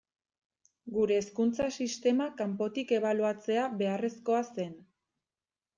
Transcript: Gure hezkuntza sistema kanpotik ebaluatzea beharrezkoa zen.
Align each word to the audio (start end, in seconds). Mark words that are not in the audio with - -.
Gure 0.95 1.17
hezkuntza 1.21 1.67
sistema 1.85 2.29
kanpotik 2.41 2.95
ebaluatzea 2.99 3.71
beharrezkoa 3.85 4.43
zen. 4.59 4.75